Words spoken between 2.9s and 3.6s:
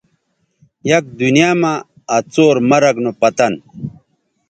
نو پتن